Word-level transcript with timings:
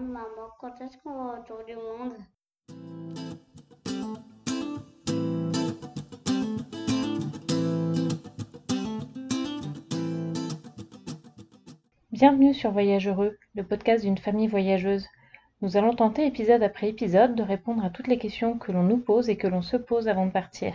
maman, 0.00 0.48
quand 0.58 0.80
est-ce 0.80 0.96
qu'on 0.98 1.12
va 1.12 1.40
autour 1.40 1.62
du 1.66 1.74
monde? 1.74 2.14
Bienvenue 12.12 12.54
sur 12.54 12.70
Voyage 12.70 13.08
Heureux, 13.08 13.38
le 13.54 13.62
podcast 13.62 14.04
d'une 14.04 14.18
famille 14.18 14.48
voyageuse. 14.48 15.06
Nous 15.62 15.76
allons 15.76 15.94
tenter 15.94 16.26
épisode 16.26 16.62
après 16.62 16.88
épisode 16.88 17.34
de 17.34 17.42
répondre 17.42 17.84
à 17.84 17.90
toutes 17.90 18.08
les 18.08 18.18
questions 18.18 18.58
que 18.58 18.72
l'on 18.72 18.82
nous 18.82 18.98
pose 18.98 19.28
et 19.28 19.36
que 19.36 19.46
l'on 19.46 19.62
se 19.62 19.76
pose 19.76 20.08
avant 20.08 20.26
de 20.26 20.32
partir. 20.32 20.74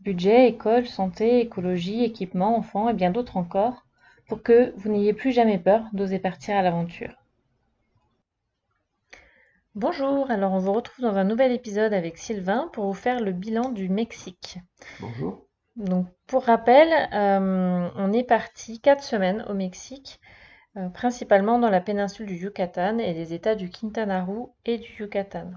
Budget, 0.00 0.48
école, 0.48 0.86
santé, 0.86 1.40
écologie, 1.40 2.04
équipement, 2.04 2.56
enfants 2.56 2.88
et 2.88 2.94
bien 2.94 3.10
d'autres 3.10 3.36
encore, 3.36 3.84
pour 4.28 4.42
que 4.42 4.72
vous 4.76 4.90
n'ayez 4.90 5.12
plus 5.12 5.32
jamais 5.32 5.58
peur 5.58 5.84
d'oser 5.92 6.18
partir 6.18 6.56
à 6.56 6.62
l'aventure. 6.62 7.23
Bonjour, 9.76 10.30
alors 10.30 10.52
on 10.52 10.60
vous 10.60 10.72
retrouve 10.72 11.04
dans 11.04 11.16
un 11.16 11.24
nouvel 11.24 11.50
épisode 11.50 11.92
avec 11.92 12.16
Sylvain 12.16 12.70
pour 12.72 12.84
vous 12.84 12.94
faire 12.94 13.18
le 13.18 13.32
bilan 13.32 13.70
du 13.70 13.88
Mexique. 13.88 14.58
Bonjour. 15.00 15.48
Donc 15.74 16.06
pour 16.28 16.44
rappel, 16.44 16.88
euh, 17.12 17.90
on 17.96 18.12
est 18.12 18.22
parti 18.22 18.80
quatre 18.80 19.02
semaines 19.02 19.44
au 19.48 19.52
Mexique, 19.52 20.20
euh, 20.76 20.88
principalement 20.90 21.58
dans 21.58 21.70
la 21.70 21.80
péninsule 21.80 22.26
du 22.26 22.36
Yucatan 22.36 22.98
et 22.98 23.14
les 23.14 23.34
états 23.34 23.56
du 23.56 23.68
Quintana 23.68 24.22
Roo 24.22 24.54
et 24.64 24.78
du 24.78 24.88
Yucatan. 25.00 25.50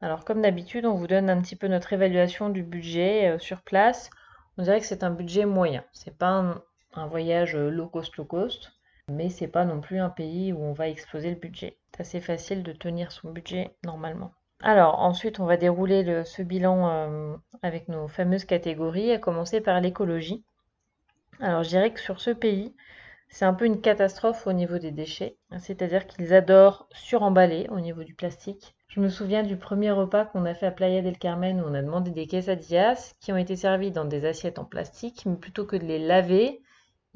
Alors 0.00 0.24
comme 0.24 0.40
d'habitude, 0.40 0.86
on 0.86 0.94
vous 0.94 1.06
donne 1.06 1.28
un 1.28 1.42
petit 1.42 1.56
peu 1.56 1.68
notre 1.68 1.92
évaluation 1.92 2.48
du 2.48 2.62
budget 2.62 3.34
euh, 3.34 3.38
sur 3.38 3.60
place. 3.60 4.08
On 4.56 4.62
dirait 4.62 4.80
que 4.80 4.86
c'est 4.86 5.04
un 5.04 5.10
budget 5.10 5.44
moyen. 5.44 5.84
C'est 5.92 6.16
pas 6.16 6.30
un, 6.30 6.62
un 6.94 7.06
voyage 7.06 7.54
low 7.54 7.88
cost 7.88 8.16
low 8.16 8.24
cost, 8.24 8.72
mais 9.08 9.28
c'est 9.30 9.48
pas 9.48 9.64
non 9.64 9.80
plus 9.80 9.98
un 9.98 10.10
pays 10.10 10.52
où 10.52 10.62
on 10.62 10.72
va 10.72 10.88
exploser 10.88 11.30
le 11.30 11.36
budget. 11.36 11.78
C'est 11.94 12.00
assez 12.02 12.20
facile 12.20 12.62
de 12.62 12.72
tenir 12.72 13.12
son 13.12 13.30
budget 13.32 13.74
normalement. 13.84 14.32
Alors 14.62 15.00
ensuite, 15.00 15.40
on 15.40 15.46
va 15.46 15.56
dérouler 15.56 16.02
le- 16.02 16.24
ce 16.24 16.42
bilan 16.42 16.88
euh, 16.88 17.36
avec 17.62 17.88
nos 17.88 18.08
fameuses 18.08 18.44
catégories, 18.44 19.12
à 19.12 19.18
commencer 19.18 19.60
par 19.60 19.80
l'écologie. 19.80 20.44
Alors 21.40 21.62
je 21.62 21.70
dirais 21.70 21.92
que 21.94 22.00
sur 22.00 22.20
ce 22.20 22.30
pays, 22.30 22.74
c'est 23.28 23.44
un 23.46 23.54
peu 23.54 23.66
une 23.66 23.80
catastrophe 23.80 24.46
au 24.46 24.52
niveau 24.54 24.78
des 24.78 24.90
déchets, 24.92 25.38
c'est-à-dire 25.60 26.06
qu'ils 26.06 26.34
adorent 26.34 26.88
suremballer 26.92 27.68
au 27.70 27.80
niveau 27.80 28.04
du 28.04 28.14
plastique. 28.14 28.74
Je 28.88 29.00
me 29.00 29.08
souviens 29.10 29.42
du 29.42 29.56
premier 29.58 29.92
repas 29.92 30.26
qu'on 30.26 30.46
a 30.46 30.54
fait 30.54 30.66
à 30.66 30.72
Playa 30.72 31.02
del 31.02 31.18
Carmen 31.18 31.60
où 31.60 31.64
on 31.66 31.74
a 31.74 31.82
demandé 31.82 32.10
des 32.12 32.26
quesadillas 32.26 33.14
qui 33.20 33.32
ont 33.32 33.36
été 33.38 33.56
servis 33.56 33.92
dans 33.92 34.06
des 34.06 34.24
assiettes 34.26 34.58
en 34.58 34.64
plastique, 34.66 35.24
mais 35.26 35.36
plutôt 35.36 35.66
que 35.66 35.76
de 35.76 35.84
les 35.86 35.98
laver, 36.00 36.62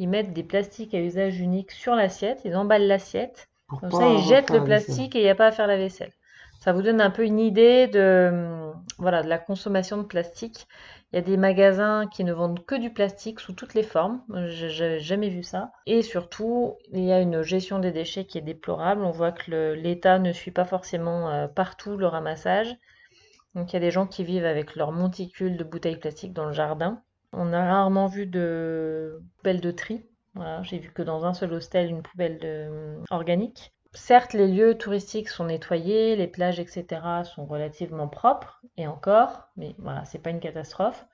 ils 0.01 0.09
mettent 0.09 0.33
des 0.33 0.43
plastiques 0.43 0.95
à 0.95 0.99
usage 0.99 1.41
unique 1.41 1.71
sur 1.71 1.95
l'assiette, 1.95 2.41
ils 2.47 2.57
emballent 2.57 2.87
l'assiette, 2.87 3.51
comme 3.69 3.91
ça 3.91 4.09
ils 4.09 4.23
jettent 4.23 4.51
le 4.51 4.65
plastique 4.65 5.15
et 5.15 5.21
il 5.21 5.25
n'y 5.25 5.31
a 5.31 5.35
pas 5.35 5.49
à 5.49 5.53
faire 5.53 5.67
la 5.67 5.77
vaisselle. 5.77 6.13
Ça 6.61 6.73
vous 6.73 6.81
donne 6.81 7.03
un 7.03 7.11
peu 7.11 7.23
une 7.23 7.39
idée 7.39 7.87
de, 7.87 8.31
hum, 8.33 8.85
voilà, 8.97 9.23
de 9.23 9.29
la 9.29 9.39
consommation 9.39 9.99
de 9.99 10.03
plastique. 10.03 10.67
Il 11.13 11.17
y 11.17 11.19
a 11.19 11.23
des 11.23 11.37
magasins 11.37 12.07
qui 12.07 12.25
ne 12.25 12.33
vendent 12.33 12.65
que 12.65 12.75
du 12.75 12.91
plastique 12.91 13.41
sous 13.41 13.53
toutes 13.53 13.75
les 13.75 13.83
formes. 13.83 14.23
Je 14.31 14.83
n'avais 14.83 15.01
jamais 15.01 15.29
vu 15.29 15.43
ça. 15.43 15.71
Et 15.85 16.01
surtout, 16.01 16.79
il 16.93 17.05
y 17.05 17.13
a 17.13 17.21
une 17.21 17.43
gestion 17.43 17.79
des 17.79 17.93
déchets 17.93 18.25
qui 18.25 18.39
est 18.39 18.43
déplorable. 18.43 19.05
On 19.05 19.11
voit 19.11 19.33
que 19.33 19.73
l'État 19.75 20.19
ne 20.19 20.33
suit 20.33 20.51
pas 20.51 20.65
forcément 20.65 21.29
euh, 21.29 21.47
partout 21.47 21.99
le 21.99 22.07
ramassage. 22.07 22.75
Donc 23.55 23.73
il 23.73 23.75
y 23.75 23.77
a 23.77 23.81
des 23.81 23.91
gens 23.91 24.07
qui 24.07 24.25
vivent 24.25 24.47
avec 24.47 24.77
leur 24.77 24.93
monticule 24.93 25.59
de 25.59 25.65
bouteilles 25.65 25.99
plastiques 25.99 26.33
dans 26.33 26.47
le 26.47 26.53
jardin. 26.53 27.03
On 27.33 27.53
a 27.53 27.65
rarement 27.65 28.07
vu 28.07 28.27
de 28.27 29.21
poubelle 29.37 29.61
de 29.61 29.71
tri. 29.71 30.05
J'ai 30.63 30.79
vu 30.79 30.91
que 30.93 31.03
dans 31.03 31.25
un 31.25 31.35
seul 31.35 31.53
hostel 31.53 31.91
une 31.91 32.03
poubelle 32.03 32.39
de- 32.39 33.03
organique. 33.11 33.73
Certes, 33.93 34.33
les 34.33 34.47
lieux 34.49 34.79
touristiques 34.79 35.29
sont 35.29 35.45
nettoyés, 35.47 36.15
les 36.17 36.29
plages, 36.29 36.61
etc. 36.61 37.25
sont 37.25 37.45
relativement 37.47 38.09
propres, 38.09 38.63
et 38.77 38.87
encore, 38.87 39.49
mais 39.57 39.75
voilà, 39.79 40.05
c'est 40.05 40.21
pas 40.21 40.31
une 40.31 40.39
catastrophe. 40.41 41.05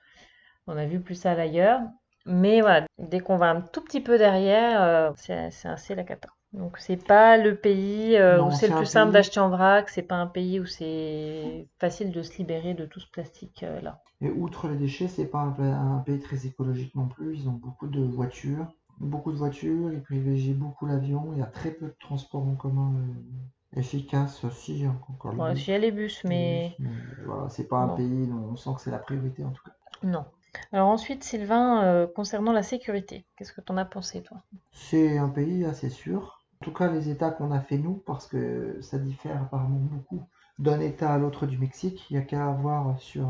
On 0.67 0.77
a 0.77 0.85
vu 0.85 1.01
plus 1.01 1.15
ça 1.15 1.31
ailleurs. 1.33 1.81
Mais 2.25 2.61
voilà, 2.61 2.85
dès 2.99 3.19
qu'on 3.21 3.37
va 3.37 3.49
un 3.51 3.61
tout 3.61 3.83
petit 3.83 4.01
peu 4.01 4.17
derrière, 4.17 4.81
euh, 4.83 5.11
c'est 5.17 5.67
assez 5.69 5.95
la. 5.95 6.36
Donc 6.51 6.77
c'est 6.77 6.97
pas 6.97 7.37
le 7.37 7.55
pays 7.55 8.17
euh, 8.17 8.41
Non, 8.41 8.49
où 8.51 8.51
c'est 8.51 8.67
c'est 8.67 8.69
le 8.69 8.73
un 8.73 8.75
plus 8.75 8.85
simple 8.85 9.13
pays- 9.13 9.13
d'acheter 9.13 9.39
en 9.39 9.49
vrac, 9.49 9.89
c'est 9.89 10.01
pas 10.03 10.15
un 10.15 10.27
pays 10.27 10.59
où 10.59 10.65
c'est 10.65 11.69
facile 11.79 12.11
de 12.11 12.21
se 12.21 12.37
libérer 12.37 12.73
de 12.73 12.85
tout 12.85 12.99
ce 12.99 13.07
plastique 13.09 13.63
euh, 13.63 13.79
là. 13.79 14.01
Et 14.21 14.29
outre 14.29 14.67
les 14.67 14.77
déchets, 14.77 15.07
c'est 15.07 15.25
pas 15.25 15.39
un, 15.41 15.51
pla- 15.51 15.75
un 15.79 15.97
pays 16.01 16.19
très 16.19 16.45
écologique 16.45 16.93
non 16.93 17.07
plus. 17.07 17.35
Ils 17.35 17.49
ont 17.49 17.53
beaucoup 17.53 17.87
de 17.87 18.01
voitures. 18.03 18.67
Beaucoup 18.99 19.31
de 19.31 19.37
voitures, 19.37 19.91
ils 19.91 20.03
privilégient 20.03 20.53
beaucoup 20.53 20.85
l'avion. 20.85 21.31
Il 21.33 21.39
y 21.39 21.41
a 21.41 21.47
très 21.47 21.71
peu 21.71 21.87
de 21.87 21.95
transports 21.99 22.45
en 22.47 22.55
commun 22.55 22.93
euh, 22.95 23.79
efficaces 23.79 24.43
aussi. 24.43 24.85
hein, 24.85 24.99
encore 25.09 25.33
le 25.33 25.39
Bon, 25.39 25.55
bus, 25.55 25.55
s'il 25.55 25.71
y 25.73 25.75
a 25.75 25.79
les 25.79 25.91
bus, 25.91 26.23
mais 26.25 26.81
voilà, 27.25 27.49
c'est 27.49 27.67
pas 27.67 27.79
un 27.79 27.87
Bon. 27.87 27.95
pays 27.95 28.27
dont 28.27 28.49
on 28.51 28.55
sent 28.55 28.71
que 28.75 28.81
c'est 28.81 28.91
la 28.91 28.99
priorité 28.99 29.43
en 29.45 29.51
tout 29.51 29.63
cas. 29.63 29.75
non. 30.03 30.25
Alors 30.71 30.87
ensuite, 30.87 31.23
Sylvain, 31.23 31.83
euh, 31.83 32.07
concernant 32.07 32.51
la 32.51 32.63
sécurité, 32.63 33.25
qu'est-ce 33.35 33.53
que 33.53 33.61
t'en 33.61 33.77
as 33.77 33.85
pensé 33.85 34.23
toi? 34.23 34.41
C'est 34.71 35.17
un 35.17 35.27
pays 35.27 35.65
assez 35.65 35.89
sûr. 35.89 36.36
En 36.61 36.65
tout 36.65 36.73
cas, 36.73 36.91
les 36.91 37.09
États 37.09 37.31
qu'on 37.31 37.51
a 37.51 37.59
fait 37.59 37.77
nous, 37.77 38.01
parce 38.05 38.27
que 38.27 38.79
ça 38.81 38.97
diffère 38.97 39.41
apparemment 39.43 39.79
beaucoup 39.79 40.27
d'un 40.59 40.79
État 40.79 41.13
à 41.13 41.17
l'autre 41.17 41.45
du 41.45 41.57
Mexique. 41.57 42.05
Il 42.09 42.13
n'y 42.17 42.19
a 42.19 42.25
qu'à 42.25 42.47
voir 42.51 42.99
sur, 42.99 43.29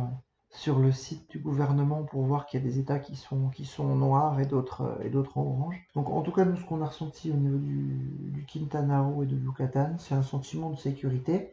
sur 0.49 0.79
le 0.79 0.91
site 0.91 1.29
du 1.29 1.39
gouvernement 1.39 2.03
pour 2.03 2.23
voir 2.23 2.45
qu'il 2.45 2.59
y 2.59 2.63
a 2.63 2.65
des 2.65 2.79
États 2.79 2.99
qui 2.99 3.15
sont, 3.15 3.49
qui 3.49 3.65
sont 3.65 3.95
noirs 3.95 4.39
et 4.39 4.45
d'autres 4.45 4.97
et 5.03 5.09
d'autres 5.09 5.37
en 5.37 5.41
orange. 5.41 5.75
Donc, 5.95 6.09
en 6.09 6.21
tout 6.21 6.31
cas, 6.31 6.45
nous, 6.45 6.55
ce 6.55 6.65
qu'on 6.65 6.81
a 6.81 6.87
ressenti 6.87 7.31
au 7.31 7.35
niveau 7.35 7.57
du, 7.57 8.31
du 8.31 8.45
Quintana 8.45 9.01
Roo 9.01 9.23
et 9.23 9.27
de 9.27 9.35
Yucatan, 9.35 9.97
c'est 9.97 10.15
un 10.15 10.23
sentiment 10.23 10.69
de 10.69 10.77
sécurité. 10.77 11.51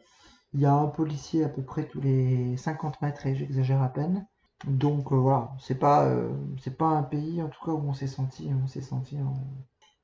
Il 0.53 0.61
y 0.61 0.65
a 0.65 0.73
un 0.73 0.87
policier 0.87 1.43
à 1.43 1.49
peu 1.49 1.61
près 1.61 1.87
tous 1.87 1.99
les 1.99 2.55
50 2.57 3.01
mètres, 3.01 3.25
et 3.27 3.35
j'exagère 3.35 3.81
à 3.83 3.89
peine. 3.89 4.25
Donc 4.65 5.11
euh, 5.11 5.15
voilà, 5.15 5.51
c'est 5.59 5.77
pas, 5.77 6.05
euh, 6.05 6.31
pas 6.77 6.87
un 6.87 7.03
pays 7.03 7.41
en 7.41 7.49
tout 7.49 7.63
cas 7.63 7.71
où 7.71 7.89
on 7.89 7.93
s'est 7.93 8.07
senti, 8.07 8.49
on 8.63 8.67
s'est 8.67 8.81
senti 8.81 9.17
en, 9.21 9.33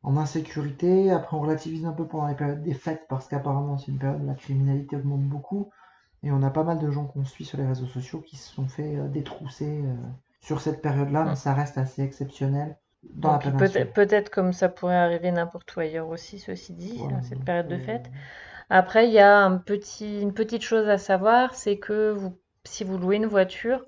en 0.04 0.18
insécurité. 0.18 1.12
Après, 1.12 1.36
on 1.38 1.42
relativise 1.42 1.86
un 1.86 1.92
peu 1.92 2.06
pendant 2.06 2.28
les 2.28 2.36
périodes 2.36 2.64
des 2.64 2.74
fêtes 2.74 3.06
parce 3.10 3.28
qu'apparemment 3.28 3.78
c'est 3.78 3.92
une 3.92 4.00
période 4.00 4.22
où 4.24 4.28
la 4.28 4.34
criminalité 4.34 4.96
augmente 4.96 5.24
beaucoup. 5.24 5.70
Et 6.24 6.32
on 6.32 6.44
a 6.44 6.52
pas 6.52 6.64
mal 6.64 6.80
de 6.80 6.92
gens 6.92 7.06
qu'on 7.06 7.26
suit 7.26 7.46
sur 7.46 7.58
les 7.58 7.66
réseaux 7.66 7.88
sociaux 7.88 8.22
qui 8.22 8.38
se 8.38 8.54
sont 8.54 8.68
fait 8.68 8.96
euh, 8.96 9.08
détrousser 9.08 9.82
euh, 9.84 9.96
sur 10.40 10.62
cette 10.62 10.82
période-là, 10.82 11.26
mais 11.26 11.36
ça 11.36 11.54
reste 11.54 11.78
assez 11.78 12.04
exceptionnel 12.04 12.78
dans 13.04 13.32
la 13.34 13.40
puis 13.40 13.52
péninsule. 13.52 13.92
peut-être 13.92 14.30
comme 14.30 14.54
ça 14.54 14.70
pourrait 14.70 14.96
arriver 14.96 15.32
n'importe 15.32 15.76
où 15.76 15.80
ailleurs 15.80 16.10
aussi, 16.10 16.40
ceci 16.40 16.74
dit, 16.74 16.98
Voilà, 16.98 17.22
cette 17.24 17.38
donc, 17.38 17.46
période 17.46 17.68
de 17.68 17.76
euh, 17.76 17.80
fête. 17.80 18.12
Après, 18.70 19.08
il 19.08 19.14
y 19.14 19.20
a 19.20 19.40
un 19.40 19.58
petit, 19.58 20.22
une 20.22 20.34
petite 20.34 20.62
chose 20.62 20.88
à 20.88 20.98
savoir, 20.98 21.56
c'est 21.56 21.78
que 21.78 22.12
vous, 22.12 22.38
si 22.64 22.84
vous 22.84 22.98
louez 22.98 23.18
une 23.18 23.26
voiture, 23.26 23.86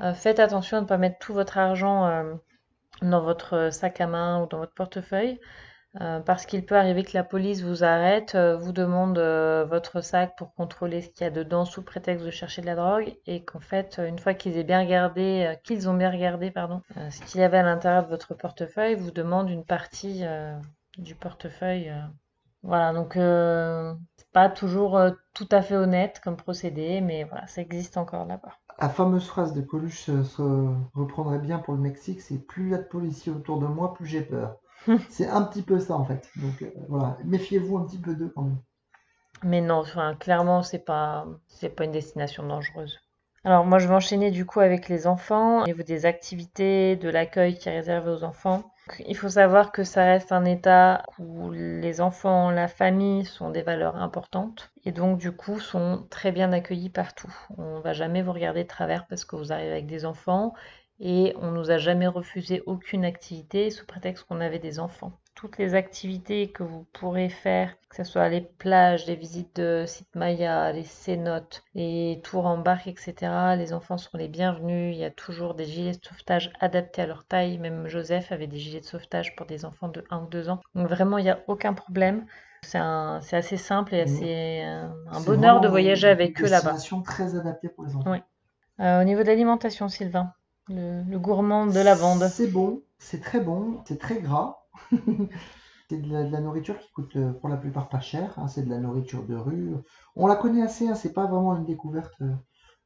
euh, 0.00 0.14
faites 0.14 0.40
attention 0.40 0.78
à 0.78 0.80
ne 0.80 0.86
pas 0.86 0.98
mettre 0.98 1.18
tout 1.18 1.34
votre 1.34 1.58
argent 1.58 2.06
euh, 2.06 2.34
dans 3.10 3.22
votre 3.22 3.70
sac 3.72 4.00
à 4.00 4.06
main 4.06 4.42
ou 4.42 4.46
dans 4.46 4.58
votre 4.58 4.74
portefeuille, 4.74 5.40
euh, 6.00 6.20
parce 6.20 6.46
qu'il 6.46 6.64
peut 6.64 6.76
arriver 6.76 7.04
que 7.04 7.12
la 7.14 7.24
police 7.24 7.62
vous 7.62 7.84
arrête, 7.84 8.34
euh, 8.34 8.56
vous 8.56 8.72
demande 8.72 9.18
euh, 9.18 9.64
votre 9.68 10.00
sac 10.00 10.36
pour 10.36 10.54
contrôler 10.54 11.02
ce 11.02 11.08
qu'il 11.10 11.24
y 11.24 11.26
a 11.26 11.30
dedans 11.30 11.64
sous 11.64 11.82
prétexte 11.82 12.24
de 12.24 12.30
chercher 12.30 12.62
de 12.62 12.66
la 12.66 12.76
drogue, 12.76 13.14
et 13.26 13.44
qu'en 13.44 13.60
fait, 13.60 13.98
euh, 13.98 14.06
une 14.06 14.18
fois 14.18 14.34
qu'ils 14.34 14.58
euh, 14.58 15.88
ont 15.88 15.94
bien 15.94 16.10
regardé, 16.10 16.50
pardon, 16.50 16.80
euh, 16.96 17.10
ce 17.10 17.22
qu'il 17.22 17.40
y 17.40 17.44
avait 17.44 17.58
à 17.58 17.62
l'intérieur 17.62 18.04
de 18.04 18.08
votre 18.08 18.34
portefeuille, 18.34 18.94
vous 18.94 19.10
demandent 19.10 19.50
une 19.50 19.64
partie 19.64 20.20
euh, 20.24 20.54
du 20.98 21.14
portefeuille. 21.14 21.90
euh. 21.90 22.00
Voilà, 22.62 22.92
donc 22.92 23.16
euh, 23.16 23.94
c'est 24.16 24.30
pas 24.32 24.48
toujours 24.48 24.96
euh, 24.96 25.10
tout 25.34 25.48
à 25.50 25.62
fait 25.62 25.76
honnête 25.76 26.20
comme 26.22 26.36
procédé, 26.36 27.00
mais 27.00 27.24
voilà, 27.24 27.46
ça 27.48 27.60
existe 27.60 27.96
encore 27.96 28.24
là-bas. 28.26 28.61
La 28.82 28.88
fameuse 28.88 29.28
phrase 29.28 29.52
de 29.52 29.60
Coluche 29.60 30.00
se, 30.00 30.24
se 30.24 30.42
reprendrait 30.94 31.38
bien 31.38 31.60
pour 31.60 31.74
le 31.74 31.80
Mexique, 31.80 32.20
c'est 32.20 32.44
plus 32.44 32.64
il 32.64 32.70
y 32.72 32.74
a 32.74 32.78
de 32.78 32.82
policiers 32.82 33.30
autour 33.30 33.60
de 33.60 33.66
moi, 33.68 33.94
plus 33.94 34.06
j'ai 34.06 34.22
peur. 34.22 34.56
C'est 35.08 35.28
un 35.28 35.42
petit 35.42 35.62
peu 35.62 35.78
ça 35.78 35.94
en 35.94 36.04
fait. 36.04 36.28
Donc 36.34 36.60
euh, 36.62 36.70
voilà, 36.88 37.16
méfiez-vous 37.24 37.78
un 37.78 37.86
petit 37.86 38.00
peu 38.00 38.16
d'eux 38.16 38.32
quand 38.34 38.42
même. 38.42 38.58
Mais 39.44 39.60
non, 39.60 39.76
enfin, 39.76 40.16
clairement, 40.16 40.64
c'est 40.64 40.84
pas, 40.84 41.28
c'est 41.46 41.68
pas 41.68 41.84
une 41.84 41.92
destination 41.92 42.44
dangereuse. 42.44 42.98
Alors 43.44 43.64
moi, 43.64 43.78
je 43.78 43.88
vais 43.88 43.94
enchaîner 43.94 44.30
du 44.30 44.46
coup 44.46 44.60
avec 44.60 44.88
les 44.88 45.06
enfants, 45.08 45.62
au 45.62 45.66
niveau 45.66 45.82
des 45.82 46.06
activités, 46.06 46.94
de 46.96 47.08
l'accueil 47.08 47.58
qui 47.58 47.68
est 47.68 47.76
réservé 47.76 48.10
aux 48.10 48.22
enfants. 48.22 48.62
Il 49.06 49.16
faut 49.16 49.28
savoir 49.28 49.72
que 49.72 49.82
ça 49.84 50.04
reste 50.04 50.32
un 50.32 50.44
état 50.44 51.02
où 51.18 51.50
les 51.50 52.00
enfants, 52.00 52.50
la 52.50 52.68
famille 52.68 53.24
sont 53.24 53.50
des 53.50 53.62
valeurs 53.62 53.96
importantes 53.96 54.70
et 54.84 54.92
donc 54.92 55.18
du 55.18 55.32
coup 55.32 55.58
sont 55.58 56.06
très 56.10 56.30
bien 56.30 56.52
accueillis 56.52 56.90
partout. 56.90 57.32
On 57.58 57.80
va 57.80 57.92
jamais 57.92 58.22
vous 58.22 58.32
regarder 58.32 58.62
de 58.62 58.68
travers 58.68 59.06
parce 59.06 59.24
que 59.24 59.36
vous 59.36 59.52
arrivez 59.52 59.72
avec 59.72 59.86
des 59.86 60.04
enfants 60.04 60.52
et 61.00 61.34
on 61.40 61.50
nous 61.50 61.70
a 61.70 61.78
jamais 61.78 62.06
refusé 62.06 62.62
aucune 62.66 63.04
activité 63.04 63.70
sous 63.70 63.86
prétexte 63.86 64.24
qu'on 64.24 64.40
avait 64.40 64.58
des 64.60 64.78
enfants. 64.78 65.12
Toutes 65.34 65.58
les 65.58 65.74
activités 65.74 66.50
que 66.50 66.62
vous 66.62 66.86
pourrez 66.92 67.28
faire, 67.28 67.74
que 67.88 67.96
ce 67.96 68.04
soit 68.04 68.28
les 68.28 68.40
plages, 68.40 69.06
les 69.06 69.16
visites 69.16 69.56
de 69.56 69.84
sites 69.86 70.14
Maya, 70.14 70.72
les 70.72 70.84
cénotes, 70.84 71.64
les 71.74 72.20
tours 72.22 72.46
en 72.46 72.58
barque, 72.58 72.86
etc. 72.86 73.14
Les 73.56 73.72
enfants 73.72 73.98
sont 73.98 74.16
les 74.16 74.28
bienvenus. 74.28 74.94
Il 74.94 75.00
y 75.00 75.04
a 75.04 75.10
toujours 75.10 75.54
des 75.54 75.64
gilets 75.64 75.92
de 75.92 76.04
sauvetage 76.04 76.52
adaptés 76.60 77.02
à 77.02 77.06
leur 77.06 77.24
taille. 77.24 77.58
Même 77.58 77.88
Joseph 77.88 78.30
avait 78.32 78.46
des 78.46 78.58
gilets 78.58 78.80
de 78.80 78.86
sauvetage 78.86 79.34
pour 79.36 79.46
des 79.46 79.64
enfants 79.64 79.88
de 79.88 80.04
1 80.10 80.22
ou 80.22 80.26
2 80.26 80.48
ans. 80.48 80.60
Donc 80.74 80.88
vraiment, 80.88 81.18
il 81.18 81.24
n'y 81.24 81.30
a 81.30 81.40
aucun 81.46 81.74
problème. 81.74 82.26
C'est 82.62 82.78
assez 82.78 83.56
simple 83.56 83.94
et 83.94 84.02
assez 84.02 84.62
euh, 84.64 84.86
un 85.10 85.20
bonheur 85.20 85.60
de 85.60 85.68
voyager 85.68 86.08
avec 86.08 86.40
eux 86.40 86.48
là-bas. 86.48 86.76
C'est 86.78 87.02
très 87.02 87.34
adaptée 87.36 87.68
pour 87.68 87.84
les 87.84 87.96
enfants. 87.96 88.20
Euh, 88.80 89.00
au 89.00 89.04
niveau 89.04 89.22
de 89.22 89.26
l'alimentation, 89.26 89.88
Sylvain, 89.88 90.32
le, 90.68 91.18
gourmand 91.18 91.66
de 91.66 91.80
la 91.80 91.94
bande. 91.94 92.26
C'est 92.28 92.46
bon, 92.46 92.82
c'est 92.98 93.20
très 93.20 93.40
bon, 93.40 93.82
c'est 93.86 93.98
très 93.98 94.20
gras. 94.20 94.61
c'est 95.88 95.98
de, 95.98 96.12
la, 96.12 96.40
nourriture 96.40 96.78
qui 96.78 96.90
coûte 96.92 97.16
euh, 97.16 97.32
pour 97.32 97.48
la 97.48 97.56
plupart 97.56 97.88
pas 97.88 98.00
cher. 98.00 98.34
Hein. 98.38 98.48
c'est 98.48 98.64
de 98.64 98.70
la 98.70 98.78
nourriture 98.78 99.24
de 99.24 99.34
rue. 99.34 99.74
On 100.16 100.26
la 100.26 100.36
connaît 100.36 100.62
assez, 100.62 100.88
hein. 100.88 100.94
c'est 100.94 101.12
pas 101.12 101.26
vraiment 101.26 101.56
une 101.56 101.64
découverte 101.64 102.22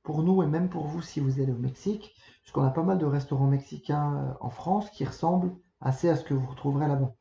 pour 0.03 0.23
nous 0.23 0.43
et 0.43 0.47
même 0.47 0.69
pour 0.69 0.87
vous 0.87 1.03
si 1.03 1.21
vous 1.21 1.41
allez 1.41 1.53
au 1.53 1.59
Mexique, 1.59 2.15
puisqu'on 2.43 2.65
a 2.65 2.71
pas 2.71 2.83
mal 2.83 2.99
de 2.99 3.06
restaurants 3.06 3.49
mexicains 3.49 4.37
en 4.41 4.50
France 4.50 4.91
qui 4.91 5.05
ressemblent 5.05 5.55
assez 5.81 6.09
à 6.09 6.17
ce 6.17 6.25
que 6.25 6.35
vous 6.35 6.47
retrouverez 6.47 6.88
là-bas 6.88 7.12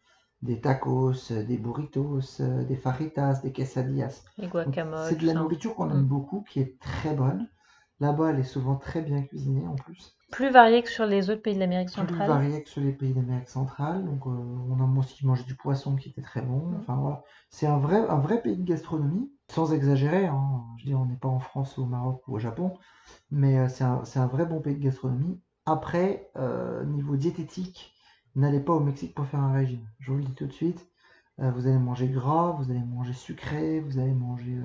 des 0.46 0.62
tacos, 0.62 1.32
des 1.32 1.58
burritos, 1.58 2.20
des 2.40 2.76
faritas, 2.76 3.42
des 3.42 3.52
quesadillas. 3.52 4.24
C'est 5.10 5.18
de 5.18 5.26
la 5.26 5.34
nourriture 5.34 5.76
qu'on 5.76 5.90
aime 5.90 6.04
mm. 6.04 6.08
beaucoup, 6.08 6.46
qui 6.50 6.60
est 6.60 6.80
très 6.80 7.14
bonne. 7.14 7.48
Là-bas, 8.00 8.32
elle 8.32 8.40
est 8.40 8.44
souvent 8.44 8.76
très 8.76 9.02
bien 9.02 9.22
cuisinée 9.22 9.66
en 9.68 9.76
plus. 9.76 10.18
Plus 10.32 10.50
variée 10.52 10.84
que 10.84 10.90
sur 10.90 11.06
les 11.06 11.30
autres 11.30 11.42
pays 11.42 11.54
de 11.54 11.60
l'Amérique 11.60 11.90
centrale. 11.90 12.18
Plus 12.18 12.28
variée 12.28 12.64
que 12.64 12.70
sur 12.70 12.82
les 12.82 12.92
pays 12.92 13.14
d'Amérique 13.14 13.48
centrale. 13.48 14.04
Donc, 14.04 14.26
euh, 14.28 14.30
on 14.30 14.80
a 14.80 15.00
aussi 15.00 15.26
mangé 15.26 15.44
du 15.44 15.56
poisson 15.56 15.96
qui 15.96 16.10
était 16.10 16.22
très 16.22 16.42
bon. 16.42 16.68
Mm. 16.68 16.78
Enfin, 16.80 16.96
voilà. 16.96 17.24
C'est 17.50 17.68
un 17.68 17.78
vrai, 17.78 17.98
un 18.10 18.20
vrai 18.20 18.42
pays 18.42 18.58
de 18.58 18.66
gastronomie, 18.66 19.32
sans 19.50 19.74
exagérer. 19.74 20.26
Hein. 20.26 20.64
Je 20.80 20.86
dis, 20.86 20.96
on 20.96 21.06
n'est 21.06 21.16
pas 21.16 21.30
en 21.30 21.40
France, 21.40 21.78
au 21.78 21.86
Maroc 21.86 22.22
ou 22.28 22.36
au 22.36 22.40
Japon, 22.40 22.74
mais 23.32 23.58
euh, 23.58 23.70
c'est 23.70 23.86
un, 23.86 24.04
un, 24.16 24.28
vrai 24.28 24.46
bon 24.46 24.60
pays 24.60 24.76
de 24.76 24.84
gastronomie. 24.84 25.40
Après, 25.66 26.30
euh, 26.36 26.84
niveau 26.86 27.16
diététique, 27.16 27.96
N'allez 28.36 28.60
pas 28.60 28.74
au 28.74 28.82
Mexique 28.82 29.16
pour 29.16 29.26
faire 29.26 29.40
un 29.40 29.54
régime. 29.54 29.88
Je 30.00 30.12
vous 30.12 30.18
le 30.18 30.26
dis 30.26 30.34
tout 30.34 30.46
de 30.46 30.52
suite. 30.52 30.86
Vous 31.38 31.68
allez 31.68 31.78
manger 31.78 32.08
gras, 32.08 32.52
vous 32.52 32.70
allez 32.70 32.84
manger 32.84 33.14
sucré, 33.14 33.80
vous 33.80 33.98
allez 34.00 34.14
manger 34.14 34.58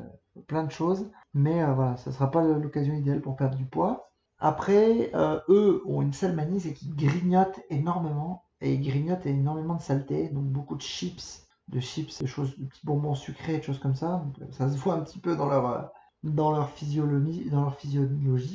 plein 0.47 0.65
de 0.65 0.71
choses. 0.71 1.11
Mais 1.35 1.63
euh, 1.63 1.73
voilà, 1.75 1.97
ça 1.97 2.11
ne 2.11 2.15
sera 2.15 2.31
pas 2.31 2.43
l'occasion 2.43 2.95
idéale 2.95 3.21
pour 3.21 3.37
perdre 3.37 3.57
du 3.57 3.65
poids. 3.65 4.11
Après, 4.39 5.13
eux 5.49 5.83
ont 5.87 6.01
une 6.01 6.15
seule 6.15 6.35
manie, 6.35 6.61
c'est 6.61 6.73
qu'ils 6.73 6.97
grignotent 6.97 7.61
énormément. 7.69 8.45
Et 8.63 8.75
ils 8.75 8.83
grignotent 8.83 9.27
énormément 9.27 9.75
de 9.75 9.83
saleté. 9.83 10.29
Donc 10.29 10.45
beaucoup 10.45 10.77
de 10.77 10.83
chips, 10.83 11.47
de 11.69 11.81
chips, 11.81 12.23
de 12.23 12.27
choses, 12.27 12.59
de 12.59 12.67
petits 12.67 12.85
bonbons 12.85 13.15
sucrés, 13.15 13.59
de 13.59 13.63
choses 13.63 13.79
comme 13.79 13.95
ça. 13.95 14.25
ça 14.51 14.69
se 14.71 14.77
voit 14.79 14.95
un 14.95 15.01
petit 15.01 15.19
peu 15.19 15.37
dans 15.37 15.47
leur, 15.47 15.93
dans 16.23 16.53
leur 16.53 16.71
physiologie, 16.71 17.49
dans 17.51 17.63
leur 17.63 17.77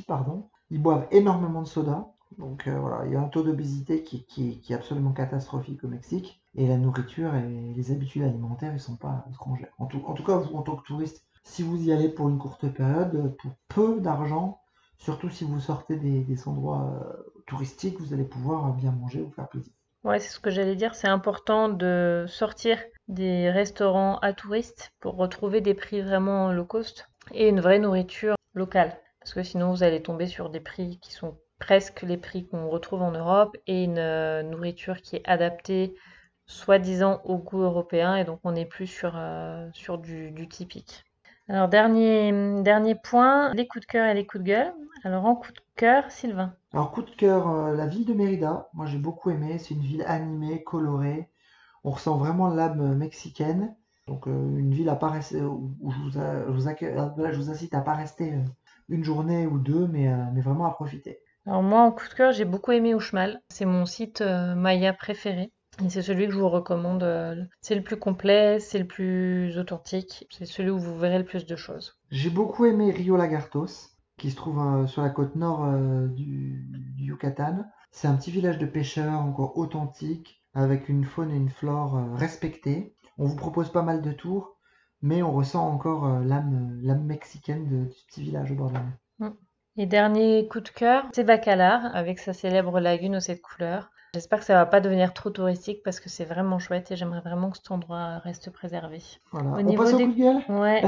pardon. 0.06 0.48
Ils 0.70 0.82
boivent 0.82 1.06
énormément 1.10 1.62
de 1.62 1.68
soda. 1.68 2.12
Donc 2.38 2.66
euh, 2.66 2.78
voilà, 2.78 3.06
il 3.06 3.12
y 3.12 3.16
a 3.16 3.20
un 3.20 3.28
taux 3.28 3.42
d'obésité 3.42 4.02
qui, 4.02 4.60
est 4.68 4.74
absolument 4.74 5.12
catastrophique 5.12 5.84
au 5.84 5.88
Mexique. 5.88 6.42
Et 6.54 6.66
la 6.66 6.76
nourriture 6.76 7.34
et 7.34 7.72
les 7.74 7.92
habitudes 7.92 8.22
alimentaires, 8.22 8.72
ils 8.72 8.80
sont 8.80 8.96
pas 8.96 9.26
étrangères. 9.30 9.72
En 9.78 9.86
tout, 9.86 10.00
cas, 10.24 10.36
vous, 10.36 10.56
en 10.56 10.62
tant 10.62 10.76
que 10.76 10.86
touriste, 10.86 11.25
si 11.46 11.62
vous 11.62 11.82
y 11.88 11.92
allez 11.92 12.08
pour 12.08 12.28
une 12.28 12.38
courte 12.38 12.68
période, 12.68 13.34
pour 13.38 13.52
peu 13.68 14.00
d'argent, 14.00 14.60
surtout 14.98 15.30
si 15.30 15.44
vous 15.44 15.60
sortez 15.60 15.96
des, 15.96 16.48
endroits 16.48 16.90
euh, 16.92 17.40
touristiques, 17.46 17.98
vous 18.00 18.12
allez 18.12 18.24
pouvoir 18.24 18.72
bien 18.74 18.90
manger, 18.90 19.22
vous 19.22 19.30
faire 19.30 19.48
plaisir. 19.48 19.72
Ouais, 20.04 20.20
c'est 20.20 20.30
ce 20.30 20.40
que 20.40 20.50
j'allais 20.50 20.76
dire. 20.76 20.94
C'est 20.94 21.08
important 21.08 21.68
de 21.68 22.26
sortir 22.28 22.78
des 23.08 23.50
restaurants 23.50 24.18
à 24.18 24.32
touristes 24.32 24.92
pour 25.00 25.16
retrouver 25.16 25.60
des 25.60 25.74
prix 25.74 26.00
vraiment 26.00 26.52
low 26.52 26.64
cost 26.64 27.08
et 27.32 27.48
une 27.48 27.60
vraie 27.60 27.78
nourriture 27.78 28.34
locale. 28.54 28.98
Parce 29.20 29.32
que 29.32 29.42
sinon, 29.42 29.70
vous 29.70 29.82
allez 29.82 30.02
tomber 30.02 30.26
sur 30.26 30.50
des 30.50 30.60
prix 30.60 30.98
qui 31.00 31.12
sont 31.12 31.38
presque 31.58 32.02
les 32.02 32.16
prix 32.16 32.46
qu'on 32.46 32.68
retrouve 32.68 33.02
en 33.02 33.12
Europe 33.12 33.56
et 33.66 33.84
une 33.84 33.98
euh, 33.98 34.42
nourriture 34.42 35.00
qui 35.00 35.16
est 35.16 35.26
adaptée 35.26 35.94
soi-disant 36.46 37.20
au 37.24 37.38
goût 37.38 37.62
européen 37.62 38.16
et 38.16 38.24
donc 38.24 38.40
on 38.44 38.52
n'est 38.52 38.66
plus 38.66 38.86
sur, 38.86 39.14
euh, 39.16 39.68
sur 39.72 39.98
du, 39.98 40.48
typique. 40.48 41.04
Alors 41.48 41.68
dernier, 41.68 42.62
dernier 42.62 42.94
point, 42.94 43.54
les 43.54 43.66
coups 43.66 43.86
de 43.86 43.90
cœur 43.90 44.06
et 44.06 44.14
les 44.14 44.26
coups 44.26 44.42
de 44.42 44.48
gueule. 44.48 44.74
Alors 45.04 45.24
en 45.26 45.36
coup 45.36 45.52
de 45.52 45.60
cœur, 45.76 46.10
Sylvain. 46.10 46.54
Alors 46.72 46.90
coup 46.90 47.02
de 47.02 47.10
cœur, 47.10 47.48
euh, 47.48 47.76
la 47.76 47.86
ville 47.86 48.04
de 48.04 48.14
Mérida. 48.14 48.68
Moi 48.74 48.86
j'ai 48.86 48.98
beaucoup 48.98 49.30
aimé, 49.30 49.58
c'est 49.58 49.74
une 49.74 49.82
ville 49.82 50.04
animée, 50.06 50.62
colorée. 50.64 51.30
On 51.84 51.90
ressent 51.90 52.16
vraiment 52.16 52.48
l'âme 52.48 52.96
mexicaine. 52.96 53.76
Donc 54.06 54.26
une 54.26 54.72
ville 54.72 54.88
à 54.88 54.96
pas 54.96 55.08
rester, 55.08 55.40
où, 55.42 55.74
je, 55.88 55.98
vous, 55.98 56.10
je, 56.10 57.36
vous 57.36 57.50
incite 57.50 57.74
à 57.74 57.80
pas 57.80 57.94
rester 57.94 58.34
une 58.88 59.04
journée 59.04 59.46
ou 59.46 59.58
deux, 59.58 59.86
mais, 59.88 60.08
mais 60.32 60.40
vraiment 60.40 60.66
à 60.66 60.70
profiter. 60.70 61.20
Alors 61.46 61.62
moi, 61.62 61.82
en 61.82 61.92
coup 61.92 62.08
de 62.08 62.14
cœur, 62.14 62.32
j'ai 62.32 62.44
beaucoup 62.44 62.72
aimé 62.72 62.90
Uxmal. 62.90 63.40
C'est 63.48 63.66
mon 63.66 63.86
site 63.86 64.20
euh, 64.20 64.56
Maya 64.56 64.92
préféré. 64.92 65.52
Et 65.84 65.90
c'est 65.90 66.02
celui 66.02 66.26
que 66.26 66.32
je 66.32 66.38
vous 66.38 66.48
recommande. 66.48 67.02
Euh, 67.02 67.44
c'est 67.60 67.74
le 67.74 67.82
plus 67.82 67.98
complet, 67.98 68.58
c'est 68.60 68.78
le 68.78 68.86
plus 68.86 69.58
authentique. 69.58 70.26
C'est 70.30 70.46
celui 70.46 70.70
où 70.70 70.78
vous 70.78 70.98
verrez 70.98 71.18
le 71.18 71.24
plus 71.24 71.46
de 71.46 71.56
choses. 71.56 71.98
J'ai 72.10 72.30
beaucoup 72.30 72.64
aimé 72.64 72.90
Rio 72.90 73.16
Lagartos, 73.16 73.90
qui 74.16 74.30
se 74.30 74.36
trouve 74.36 74.58
euh, 74.58 74.86
sur 74.86 75.02
la 75.02 75.10
côte 75.10 75.36
nord 75.36 75.66
du, 76.08 76.66
du, 76.94 77.04
Yucatan. 77.04 77.64
C'est 77.90 78.08
un 78.08 78.16
petit 78.16 78.30
village 78.30 78.58
de 78.58 78.66
pêcheurs 78.66 79.20
encore 79.20 79.58
authentique, 79.58 80.42
avec 80.54 80.88
une 80.88 81.04
faune 81.04 81.30
et 81.30 81.36
une 81.36 81.50
flore 81.50 81.98
respectées. 82.14 82.94
On 83.18 83.26
vous 83.26 83.36
propose 83.36 83.70
pas 83.70 83.82
mal 83.82 84.02
de 84.02 84.12
tours, 84.12 84.58
mais 85.02 85.22
on 85.22 85.32
ressent 85.32 85.66
encore 85.66 86.20
l'âme 86.20 87.04
mexicaine 87.04 87.66
de, 87.68 87.90
ce 87.90 88.06
petit 88.06 88.22
village 88.22 88.52
au 88.52 88.54
bord 88.54 88.68
de 88.68 88.74
la 88.74 88.82
mer. 88.82 89.32
Et 89.78 89.84
dernier 89.86 90.48
coup 90.48 90.60
de 90.60 90.68
cœur, 90.68 91.04
c'est 91.12 91.24
Bacalar 91.24 91.94
avec 91.94 92.18
sa 92.18 92.32
célèbre 92.32 92.80
lagune 92.80 93.16
aux 93.16 93.20
sept 93.20 93.42
couleurs. 93.42 93.90
J'espère 94.14 94.38
que 94.38 94.46
ça 94.46 94.54
va 94.54 94.64
pas 94.64 94.80
devenir 94.80 95.12
trop 95.12 95.28
touristique 95.28 95.82
parce 95.84 96.00
que 96.00 96.08
c'est 96.08 96.24
vraiment 96.24 96.58
chouette 96.58 96.90
et 96.90 96.96
j'aimerais 96.96 97.20
vraiment 97.20 97.50
que 97.50 97.58
cet 97.58 97.70
endroit 97.70 98.16
reste 98.20 98.50
préservé. 98.50 99.02
Voilà. 99.32 99.50
Au 99.50 99.58
On 99.58 99.62
niveau 99.62 99.84
passe 99.84 99.92
au 99.92 99.98
des... 99.98 100.06
Ouais. 100.48 100.82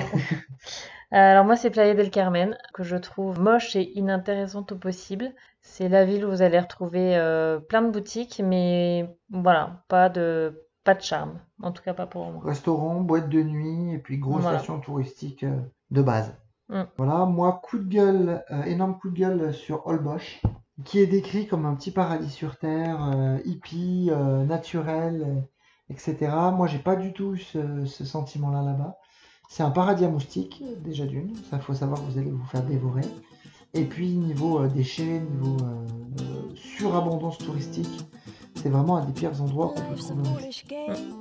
Alors 1.11 1.45
moi 1.45 1.57
c'est 1.57 1.69
Playa 1.69 1.93
del 1.93 2.11
Carmen 2.11 2.57
que 2.73 2.83
je 2.83 2.97
trouve 2.97 3.39
moche 3.39 3.77
et 3.77 3.99
inintéressante 3.99 4.73
au 4.73 4.77
possible. 4.77 5.33
C'est 5.61 5.91
la 5.91 6.07
ville 6.07 6.25
où 6.25 6.31
vous 6.31 6.41
allez 6.41 6.59
retrouver 6.59 7.17
euh, 7.17 7.59
plein 7.59 7.83
de 7.83 7.91
boutiques 7.91 8.41
mais 8.43 9.15
voilà, 9.31 9.85
pas 9.89 10.09
de 10.09 10.65
pas 10.85 10.95
de 10.95 11.03
charme. 11.03 11.39
En 11.63 11.73
tout 11.73 11.83
cas 11.83 11.93
pas 11.93 12.07
pour 12.07 12.25
moi. 12.31 12.41
Restaurant, 12.43 13.03
boîte 13.03 13.29
de 13.29 13.43
nuit 13.43 13.93
et 13.93 13.99
puis 13.99 14.17
grosse 14.17 14.45
station 14.45 14.81
touristique 14.81 15.45
euh, 15.45 15.61
de 15.91 16.01
base. 16.01 16.35
Mm. 16.69 16.83
Voilà, 16.97 17.25
moi, 17.25 17.61
coup 17.63 17.79
de 17.79 17.89
gueule, 17.89 18.45
euh, 18.51 18.63
énorme 18.65 18.99
coup 18.99 19.11
de 19.11 19.19
gueule 19.19 19.55
sur 19.55 19.87
Holbox, 19.87 20.25
qui 20.85 21.01
est 21.01 21.07
décrit 21.07 21.47
comme 21.47 21.65
un 21.67 21.75
petit 21.75 21.91
paradis 21.91 22.31
sur 22.31 22.57
Terre, 22.59 23.13
euh, 23.15 23.39
hippie, 23.45 24.09
euh, 24.11 24.45
naturel, 24.45 25.49
etc. 25.91 26.17
Moi, 26.55 26.67
j'ai 26.67 26.79
pas 26.79 26.97
du 26.97 27.13
tout 27.13 27.37
ce, 27.37 27.85
ce 27.87 28.05
sentiment-là 28.05 28.63
là-bas. 28.63 28.97
C'est 29.49 29.63
un 29.63 29.71
paradis 29.71 30.05
à 30.05 30.09
moustiques, 30.09 30.63
déjà 30.85 31.07
d'une, 31.07 31.35
ça 31.51 31.59
faut 31.59 31.73
savoir 31.73 32.01
que 32.01 32.05
vous 32.11 32.19
allez 32.19 32.31
vous 32.31 32.45
faire 32.45 32.63
dévorer. 32.63 33.05
Et 33.73 33.85
puis, 33.85 34.11
niveau 34.11 34.67
déchets, 34.67 35.21
niveau 35.21 35.57
surabondance 36.55 37.39
touristique, 37.39 38.07
c'est 38.63 38.69
vraiment 38.69 38.97
un 38.97 39.05
des 39.05 39.13
pires 39.13 39.41
endroits 39.41 39.73
qu'on 39.75 39.83
peut 39.83 39.97
trouver 39.97 40.51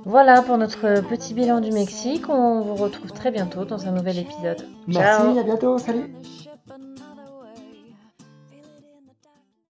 Voilà 0.04 0.42
pour 0.42 0.58
notre 0.58 1.00
petit 1.08 1.34
bilan 1.34 1.60
du 1.60 1.70
Mexique. 1.70 2.28
On 2.28 2.60
vous 2.60 2.74
retrouve 2.74 3.12
très 3.12 3.30
bientôt 3.30 3.64
dans 3.64 3.86
un 3.86 3.92
nouvel 3.92 4.18
épisode. 4.18 4.66
Merci, 4.86 5.38
à 5.38 5.42
bientôt, 5.42 5.78
salut 5.78 6.12